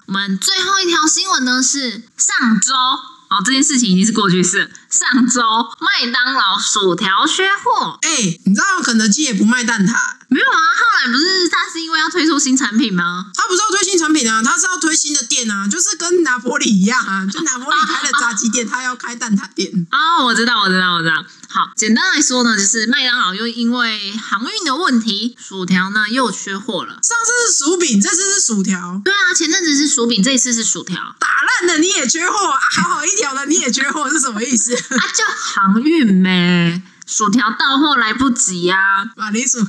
[0.06, 2.74] 我们最后一条新闻呢是上周
[3.34, 4.70] 哦，这件事情已经是过去式。
[4.88, 5.42] 上周
[5.80, 9.92] 麦当劳薯条缺货，哎，你知道肯德基也不卖蛋挞？
[10.34, 13.26] 没有啊，后来不是他是因为要推出新产品吗？
[13.36, 19.70] 他不是要推新产品啊，他是要推新的店啊，就是跟拿破里一样啊， 就拿破里开了炸鸡店，他要开蛋挞店。
[19.92, 21.24] 哦，我知道，我知道，我知道。
[21.48, 26.98] 好，简单来说呢，就是麦当劳又因为航运的问题，薯条呢又缺货了。
[27.00, 29.00] 上次是薯饼，这次是薯条。
[29.04, 30.96] 对啊，前阵子是薯饼，这一次是薯条。
[31.20, 32.34] 打烂的你也缺货，
[32.72, 34.74] 好好一条的你也缺货，是什么意思？
[34.98, 38.76] 啊，就航运呗，薯条到货来不及呀。
[39.14, 39.64] 马铃薯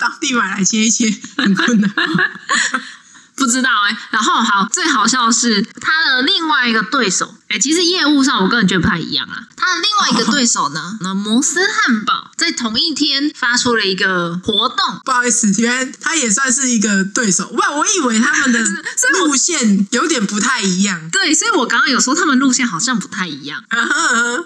[0.00, 1.92] 当地买来切一切，很困难。
[3.40, 9.48] 不知道哎，然后好，最好笑的是他的另外一个对手，哎，其实业务上我个人觉得不太一样啊。
[9.56, 15.00] 他的另外一个对手呢，那 摩斯汉堡在同一天发出了一个活动。
[15.04, 17.48] 不好意思，原来他也算是一个对手。
[17.48, 18.60] 哇，我以为他们的
[19.24, 21.08] 路线有点不太一样。
[21.10, 23.64] 对，所以我刚刚有说他们路线好像不太一样。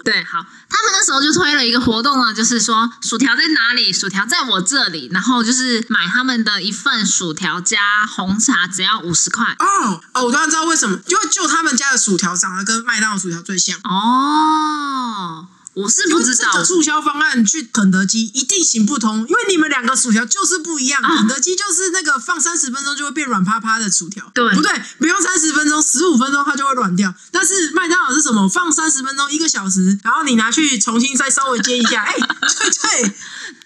[0.05, 0.45] 对，好。
[0.67, 3.93] 他们那时候就推了一个活动呢，就是说薯条在哪里？
[3.93, 9.45] 薯条在我这里，然后就是买他们的一份薯条加红茶，只要五十块。
[9.59, 13.77] 哦哦，我突然知道为什么，因为就他们家的薯条长得跟麦当劳薯条最像。
[13.83, 15.47] 哦。
[15.75, 21.01] 我是不知道促销方案去肯德基一定行不通，因为你们两个薯条就是不一样。
[21.01, 24.71] 肯德基就是那个放三十分钟就会变软趴趴的薯条，对不对？
[24.99, 27.13] 不用三十分钟，十五分钟它就会软掉。
[27.29, 28.47] 但是麦当劳是什么？
[28.47, 32.15] 放三十分钟，一个小时，然后你拿去重新再稍微煎一下，哎，
[32.47, 33.01] 脆脆。
[33.01, 33.13] 对，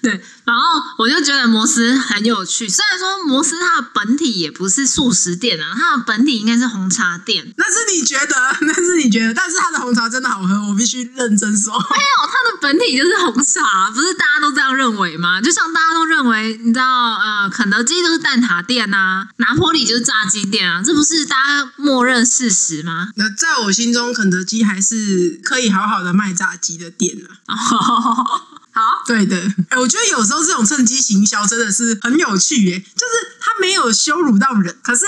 [0.45, 2.67] 然后我就觉得摩斯很有趣。
[2.67, 7.53] 虽然说摩斯它的本体也不是素食店啊，它的本体应该是红茶店。
[7.57, 11.73] 那是你觉得， 那是你觉得，但是它的红茶真的好喝，我必须认真说。
[11.73, 15.39] 没有，它的本体就是红茶，不是大家都这样认为吗？
[15.41, 23.09] 就像大家都认为，你知道，呃，肯德基就是蛋挞店呐，拿坡里就是炸鸡店啊，这不是大家默认事实吗？
[23.15, 27.55] 那在我心中，肯德基还是可以好好的卖炸鸡的店啊。
[28.79, 29.35] 好，对的，
[29.67, 35.05] 哎，我觉得有时候这种趁机行销真的是很有趣耶，就是他没有羞辱到人，可是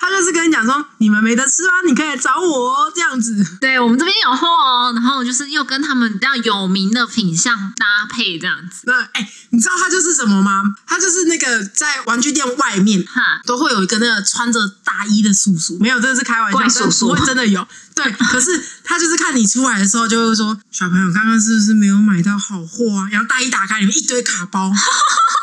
[0.00, 3.58] 他就是跟你讲说，你们没得吃啊，你可以来找我哦，这样子。
[3.60, 8.84] 对我们这边有货哦，然后就是又跟他们比较有名的品相搭配这样子。
[8.86, 10.62] 那哎，你知道他就是什么吗？
[10.86, 17.68] 他就是那个在玩具店外面哈，都会有一个那个穿着大衣的叔叔，没有，这是开玩笑，叔叔会真的有。
[17.94, 24.72] 对，可是他就是看你出来的时候，就会说：“小朋友，刚刚是不是没有买到好货啊？”然后大衣打开，里面一堆卡包，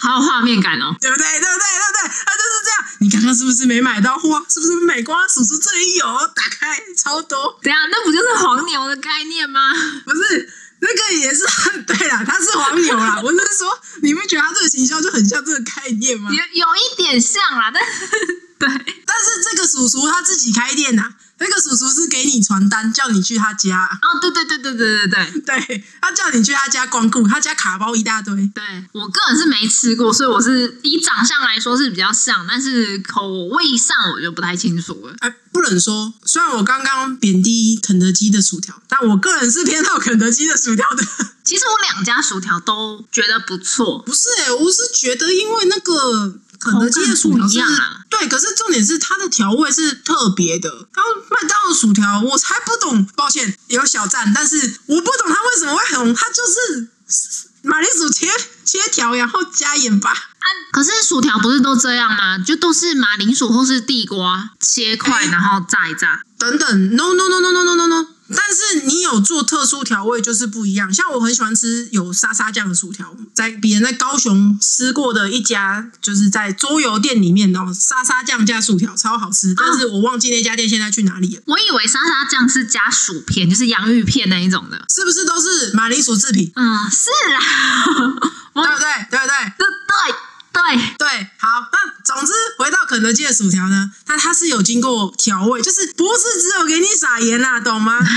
[0.00, 1.24] 好有画面感哦，对不对？
[1.26, 1.64] 对不对？
[1.78, 2.08] 对不对？
[2.26, 2.84] 他就是这样。
[3.00, 4.44] 你刚刚是不是没买到货？
[4.48, 6.06] 是不是美光叔叔这里有？
[6.34, 7.58] 打开超多。
[7.62, 9.72] 对啊，那不就是黄牛的概念吗？
[10.04, 10.48] 不是，
[10.80, 11.44] 那个也是。
[11.86, 13.20] 对啦，他是黄牛啦。
[13.24, 16.30] 我是说，你们觉得他这个形象就很像这个概念吗？
[16.30, 17.90] 有有一点像啦，但是。
[18.60, 23.88] 对，但是这个叔叔他自己开店呐，那个叔叔是给你传单，叫你去他家。
[24.02, 28.34] 哦，对对对对对对对，对他叫你去他家光顾，他家卡包一大堆。
[28.54, 35.14] 对我个人是没吃过，所以我是以长相来说是比较像，但是口味上我就不太清楚了。
[35.20, 41.02] 哎，不能说，虽然我刚刚贬低肯德基的薯条，但我个人是偏好肯德基的薯条的。
[41.42, 44.00] 其实我两家薯条都觉得不错。
[44.00, 46.38] 不是哎，我是觉得因为那个。
[46.60, 47.58] 肯德基的薯条是，
[48.10, 50.68] 对，可是重点是它的调味是特别的。
[50.68, 56.14] 然后麦当劳薯条，我才不懂，抱歉有小赞，但是我不懂它为什么会很红。
[56.14, 56.88] 它就是
[57.62, 58.28] 马铃薯切
[58.64, 60.10] 切条，然后加盐巴。
[60.10, 62.38] 啊，可是薯条不是都这样吗？
[62.38, 66.20] 就都是马铃薯或是地瓜切块，然后炸一炸。
[66.38, 68.06] 等等，no no no no no no no no。
[68.34, 81.42] 但是你有做特殊调味就是不一样，像我很喜欢吃有沙沙酱的薯条，在别人在高雄吃过的一家，就是在桌游店里面哦，沙沙酱加薯条超好吃，但是我忘记那家店现在去哪里了。
[81.46, 86.52] 我以为沙沙酱是加薯片，就是洋芋片那一种的，是不是都是马铃薯制品？
[86.54, 87.40] 嗯，是啦，
[88.54, 89.06] 对不对？
[89.10, 89.54] 对不对？
[89.58, 90.16] 对对。
[90.52, 90.60] 对
[90.98, 97.98] 对，好，那总之回到肯德基的薯条呢，它它是有经过调味，就是不是只有给你撒盐啦，懂吗？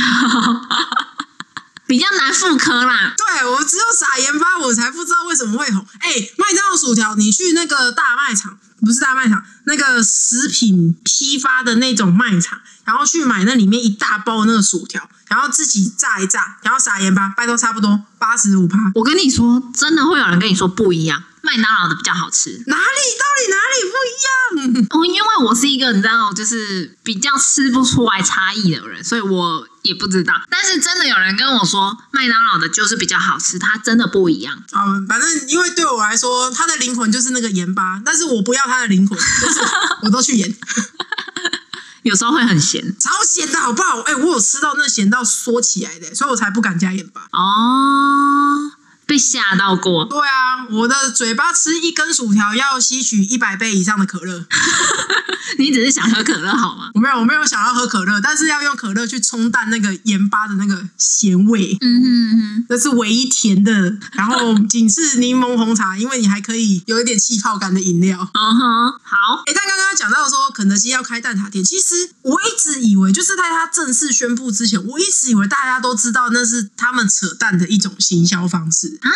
[1.85, 3.13] 比较难复刻啦。
[3.17, 5.85] 对我只有撒盐巴，我才不知道为什么会红。
[5.99, 18.77] 哎，麦当劳薯条，你去那个大卖场，不是大卖场，那个食品批发的那种卖场，然后去买那里面一大包那个薯条，然后自己炸一炸，然后撒盐巴，拜托差不多八十五趴。
[18.95, 21.21] 我跟你说，真的会有人跟你说不一样。
[21.45, 22.83] 麦当劳的比较好吃，哪里
[23.19, 24.87] 到底哪里不一样？
[24.95, 30.33] 哦，因为我是一个你知道，就是比较吃不出来差异的人，所以我也不知道。
[30.49, 34.63] 但是真的有人跟我说，麦当劳的就是比较好吃，它真的不一样。
[34.71, 39.59] 嗯，反正因为对我来说，它的灵魂就是那个盐巴，但是我不要它的灵魂，就是
[40.03, 40.55] 我都去盐。
[42.03, 43.99] 有时候会很咸，超咸的好不好？
[44.01, 47.27] 哎，我有吃到那咸到缩起来的，所以我才不敢加盐巴。
[47.31, 48.71] 哦。
[49.05, 50.05] 被吓到过？
[50.05, 54.45] 对啊，我的嘴巴吃一根薯条要吸取一百倍以上的可乐。
[55.59, 56.89] 你只是想喝可乐好吗？
[56.95, 61.77] 我没有，我没有想要喝可乐，但是要用可乐去冲淡那个盐巴的那个咸味。
[61.81, 63.71] 嗯哼哼，这是唯一甜的，
[64.13, 68.17] 然后仅次柠檬红茶， 因为你还可以有一点气泡感的饮料。
[68.33, 69.43] 嗯哼，好。
[69.45, 78.92] 哎，但刚刚讲到说肯德基要开蛋挞店，其实我一直以为就是在他正式宣布之前，我一直以为大家都知道那是他们扯淡的一种行销方式。
[79.01, 79.09] 啊，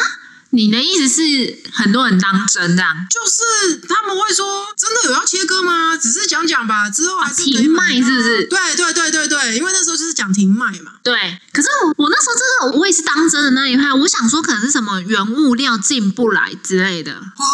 [0.51, 2.95] 你的意思是很多人当真这样？
[3.09, 5.95] 就是他们会说，真的有要切割吗？
[5.97, 8.45] 只是讲讲吧，之后还是停卖，是不是？
[8.45, 10.93] 对对对对对，因为那时候就是讲停卖嘛。
[11.03, 17.13] 对，可是我我那时候真的我也是当真的那一派，我想说可能是什么原物料进不来之类的。
[17.13, 17.45] 哦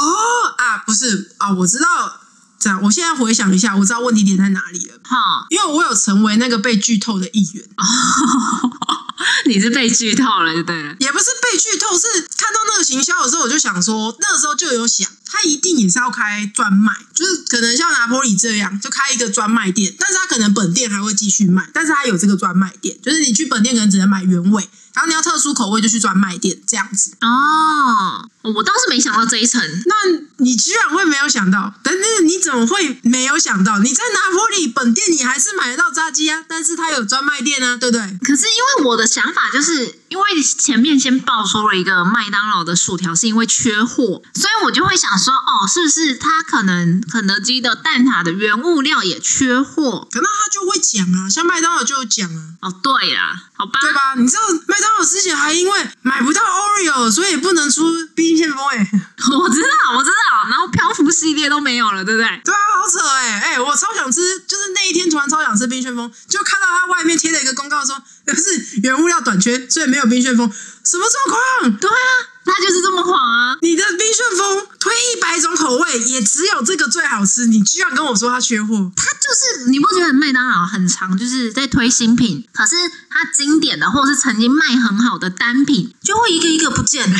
[0.57, 2.19] 啊，不是啊，我知道。
[2.59, 4.93] 这样，我现在回想一下，我知道问题点在哪里了。
[5.03, 7.65] 哈，因为我有成为那个被剧透的一员。
[9.45, 10.95] 你是被剧透了，就对了。
[10.99, 12.07] 也不是被剧透，是
[12.37, 24.67] 看到那个行销的时候，我就想说，那时候就有想，他一定也是要开专卖，就是可能像拿坡里这样，就开一个专卖店，但是他可能本店还会继续卖，但是他有这个专卖店，就是你去本店可能只能买原味。
[24.93, 29.59] 然后你要特殊口味就去专卖店这样子哦，我倒是没想到这一层。
[29.87, 29.95] 那
[30.37, 31.73] 你居然会没有想到？
[31.81, 33.79] 但是你怎么会没有想到？
[33.79, 38.01] 你在拿破里本店你还是买得到炸鸡啊，但是它有专卖店啊，对不对？
[38.21, 40.02] 可是因为我的想法就是。
[40.13, 50.07] 因为前面先爆出了一个麦当劳的薯条是因为缺货，所以我就会想说，哦，是不是他可能肯德基的蛋挞的原物料也缺货？
[50.11, 52.53] 可能他就会讲啊，像麦当劳就有讲啊。
[52.61, 54.13] 哦，对啦，好吧，对吧？
[54.17, 57.83] 你知道麦当劳之前还因为买不到 Oreo，所以不能出
[58.13, 58.77] 冰旋风哎。
[59.39, 62.27] 我知道，我知道，然后漂浮系列都没有了，对不对？
[62.43, 67.95] 对啊，好扯哎哎，我超想吃，就是那一天突然超想吃冰旋风，就看到它外面贴了一个公告说，
[68.35, 70.51] 是原物料短缺，所以没有冰旋风，
[70.83, 71.77] 什么状况？
[71.77, 72.32] 对啊。
[72.45, 73.57] 他就是这么谎啊！
[73.61, 77.45] 你的冰旋风推一百种口味，也只有这个最好吃。
[77.45, 78.91] 你居然跟我说它缺货？
[78.95, 82.75] 它就是你不觉得麦当劳很长，就是在推新品，可是
[83.09, 87.17] 它经典的或是曾经卖很好的单品，就会一个一个不见了。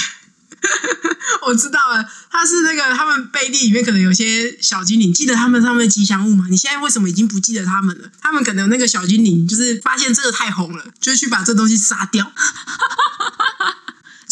[1.45, 6.45] 我知道了，它是那个他们背地里面可能有些小精灵，记得他们上面吉祥物吗？
[6.49, 8.09] 你现在为什么已经不记得他们了？
[8.21, 12.31] 他们可能那个小精灵就是发现这个太红了，就去把这东西杀掉。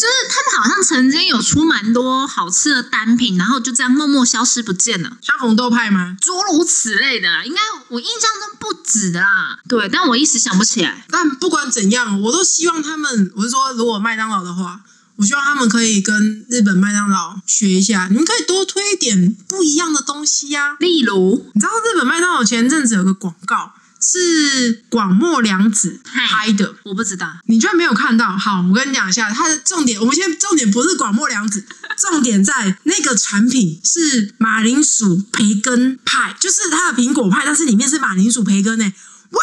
[0.02, 5.16] 就是他们好像曾经有出蛮多好吃的单品，然后就这样默默消失不见了。
[5.22, 6.16] 像红豆派吗？
[6.20, 9.60] 诸如此类的，应该我印象中不止的啦。
[9.68, 11.06] 对，但我一时想不起来。
[11.08, 14.80] 但不管怎样，我都希望他们，我是说，如果麦当劳的话，
[15.14, 20.74] 我希望他们可以跟日本麦当劳学一下，你们可以多推一点不一样的东西呀。
[20.80, 23.74] 例如，你知道日本麦当劳前阵子有个广告。
[24.02, 28.36] 是广末凉子拍的，我不知道，你居然没有看到。
[28.36, 31.64] 好，我跟你讲一下，它的重点，我们现在重点不是广末凉子，
[31.96, 38.92] 重点在那个产品是马铃薯培根派，就是它的苹果派，但是里面是马铃薯培根诶。
[39.30, 39.40] 哇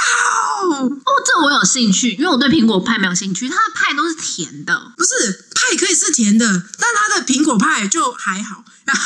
[0.61, 9.01] 哦，哦，这我有兴趣，因为我对苹果派没有兴趣，它的派都是甜的，不是派可以是甜的，但它的苹果派就还好，就是。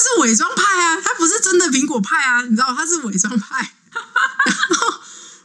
[0.00, 3.74] 是伪装派啊，他不是真的苹果派啊，你知道他是伪装派。
[3.92, 4.99] 然后，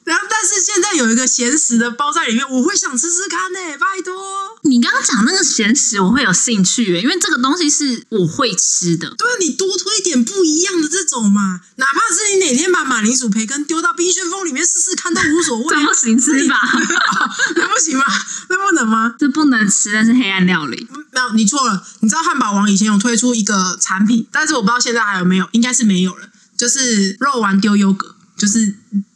[0.05, 4.13] 然后，但是现在有一个咸食的包在里面，我会想吃吃看呢，拜托。
[4.61, 9.09] 你刚刚讲那个咸食，我会有兴趣，因为这个东西是我会吃的。
[9.17, 15.75] 对，你多推点不一样的这种嘛，哪怕是你哪天把马铃薯培根丢到冰旋风里面试试看都无所谓。
[15.75, 16.55] 这不行吃吧？
[17.57, 18.05] 那不行吗？
[18.49, 19.15] 那不能吗？
[19.17, 20.87] 这不能吃，但是黑暗料理。
[21.11, 21.83] 没有，你错了。
[22.01, 26.29] 你知道汉堡王以前有推出一个产品，但是我不知道现在还有没有，应该是没有了。
[26.55, 28.75] 就是肉丸丢优格，就是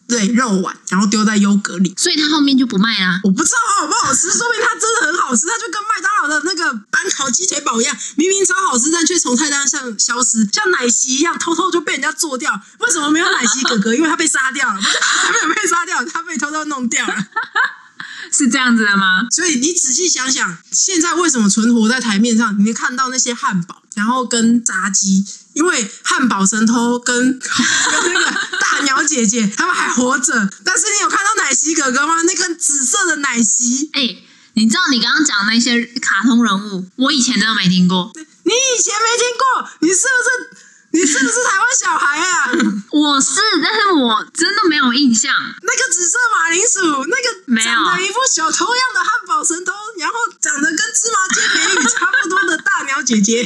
[0.09, 3.21] 对肉丸，然后丢在优格里，所以它后面就不卖啦。
[3.23, 5.45] 我不知道好不好吃，说明它真的很好吃。
[5.45, 12.59] 它就跟麦当劳的那个板烤鸡腿堡一样，明明超好吃，但却从菜单上消失，像奶昔一样，偷偷就被人家做掉。
[12.79, 13.93] 为什么没有奶昔哥哥？
[13.93, 17.15] 因为他被杀掉了，他没有被杀掉，他被偷偷弄掉了。
[18.31, 19.27] 是这样子的吗？
[19.31, 22.57] 所以你仔细想想，现在为什么存活在台面上？
[22.63, 25.25] 你看到那些汉堡，然后跟炸鸡，
[25.59, 28.25] 因为汉堡神偷跟跟那个
[28.61, 30.33] 大鸟姐姐他们还活着。
[30.63, 32.21] 但是你有看到奶昔哥哥吗？
[32.21, 33.89] 那个紫色的奶昔。
[33.91, 34.15] 哎，
[34.53, 38.09] 你知道你刚刚讲那些卡通人物，我以前真的没听过。
[38.15, 39.69] 你以前没听过？
[39.81, 40.65] 你是不是？
[40.91, 42.49] 你是不是台湾小孩啊？
[42.91, 45.31] 我是，但是我真的没有印象。
[45.61, 53.43] 那个紫色马铃薯，那个长得一副小偷样的汉堡神偷，然后长得跟芝麻街美女差不多的大鸟姐姐，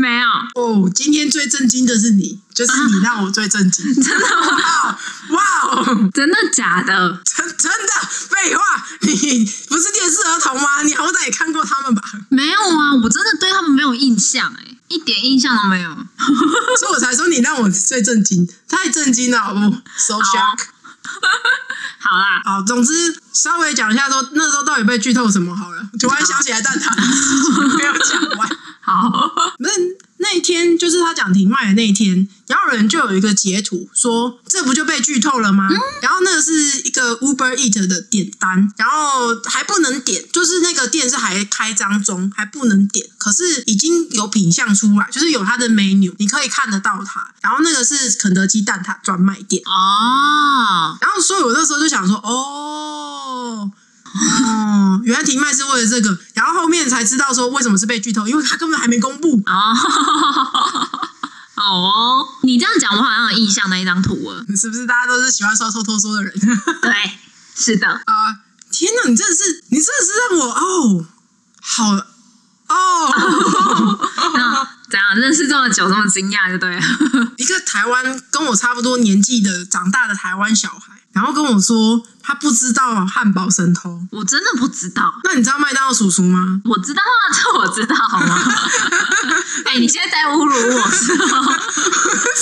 [0.00, 0.26] 没有。
[0.54, 3.84] 哦，今天最震惊的是你，就是你让我最震惊。
[4.02, 4.98] 真的吗
[5.30, 7.20] 哇哦， 真的假的？
[7.24, 8.62] 真真的废话，
[9.02, 10.82] 你不是电视儿童吗？
[10.82, 12.02] 你好歹也看过他们吧？
[12.30, 14.66] 没有啊，我真的对他们没有印象哎。
[14.88, 15.88] 一点印象都没有，
[16.80, 19.60] 所以我才说你让我最震惊，太震惊了，好不
[19.96, 20.58] ？So shock。
[22.00, 25.80] 好啦，好，总之稍微讲一下说那时候到底被剧透什么好了。
[26.00, 28.48] 突然想起来蛋挞，没有讲完。
[30.78, 35.68] 就是他讲停卖的那一天，然后人就有一个截图说：“这不就被剧透了吗？”
[36.02, 43.06] 然后那个是一个 Uber Eat 的点单，然后还不能点，就是那个店是还开张中，还不能点。
[43.18, 47.32] 可是已经有品相出来，就是有它的 menu，你可以看得到它。
[47.40, 50.98] 然后那个是肯德基蛋挞专卖店哦。
[51.00, 53.70] 然后所以我那时候就想说：“哦。”
[54.12, 59.74] 哦，原来停卖是为了这个，然后后面才知道说为什么是被剧透，因为他根本还没公布哦。
[61.54, 64.86] 好哦，你这样讲，我好像有印象那一张图了，是不是？
[64.86, 66.34] 大家都是喜欢刷偷偷说的人？
[66.80, 66.92] 对，
[67.54, 68.40] 是的啊！
[68.72, 71.06] 天哪，你真的是，你真的是让我哦，
[71.60, 71.92] 好
[72.68, 73.98] 哦，
[74.90, 76.80] 怎样认识这么久，这么惊讶，就对了。
[77.36, 80.99] 一个台湾跟我差不多年纪的长大的台湾小孩。
[81.12, 85.12] 然后跟我说他不知道汉堡神偷，我真的不知道。
[85.24, 86.60] 那你知道麦当劳叔叔吗？
[86.64, 88.42] 我知道啊，这我知道，好吗？
[89.66, 91.58] 哎，你现在在侮辱我，是吗？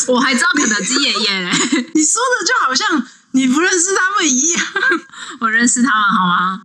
[0.08, 1.50] 我还知道肯德基爷爷嘞。
[1.94, 3.02] 你说的就好像
[3.32, 4.64] 你不认识他们一样。
[5.40, 6.60] 我认识他们好吗？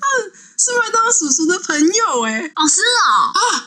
[0.57, 2.51] 是麦当劳叔叔的朋友哎。
[2.55, 3.31] 哦，是哦。
[3.33, 3.62] 啊，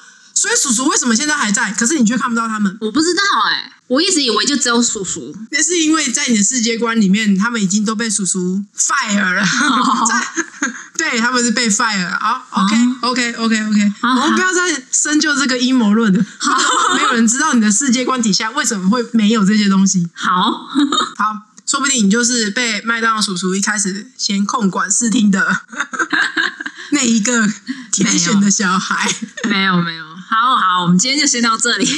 [0.57, 1.73] 叔叔为什么现在还在？
[1.73, 2.77] 可是你却看不到他们？
[2.81, 5.35] 我不知道哎，我一直以为就只有叔叔。
[5.51, 9.43] 那是因为在你的世界观里面，他们已经都被叔叔 fire 了。
[10.09, 12.19] 在，对，他们是被 fire。
[12.19, 13.93] 好，OK，OK，OK，OK。
[14.03, 16.25] 我们不要再深究这个阴谋论了。
[16.97, 20.09] 没有人知道你的世界观底下为什么会没有这些东西。
[20.15, 20.51] 好
[21.17, 21.43] 好。
[21.67, 25.63] 说不定你就是被麦当劳叔叔一开始先控管视听的
[26.93, 27.45] 那一个
[27.91, 29.13] 天选的小孩。
[29.49, 31.87] 没有没有，好好，我们今天就先到这里。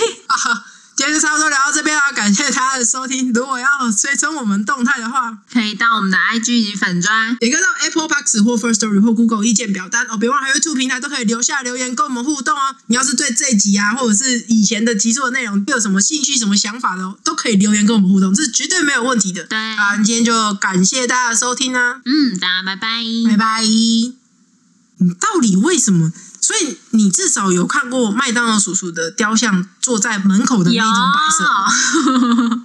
[0.99, 3.33] 今天就差不多聊到这边了，感谢大家的收听。
[3.33, 3.67] 如果要
[3.97, 10.17] 追踪我们动态的话，可以到我们的 IG 及粉砖，也可以到 Apple Parks 或 First Story 或 Google 意见表单哦。
[10.19, 12.75] 别忘了 YouTube 平台都可以留下留言跟我们互动哦。
[12.87, 19.45] 你要是对这集啊，或者是以前的集数的内容有什么兴趣、什么想法的，都可以留言跟我们互动，这是绝对没有问题的。
[19.45, 22.01] 对啊，今天就感谢大家的收听啊。
[22.05, 22.89] 嗯，大家拜拜，
[23.31, 23.63] 拜拜。
[23.63, 24.15] 你
[25.21, 26.13] 到底为什么？
[26.49, 31.45] 所以你至少有看过麦当劳叔叔的雕像坐在门口的那种白色，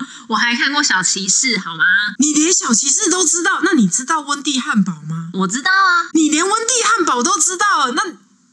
[0.30, 1.84] 我还看过小骑士，好吗？
[2.18, 3.60] 你连小骑士都知道？
[3.64, 5.28] 那你知道温蒂汉堡吗？
[5.34, 8.04] 我知道啊，你连温蒂汉堡都知道，那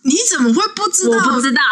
[0.03, 1.19] 你怎么会不知道？
[1.29, 1.63] 我不知道。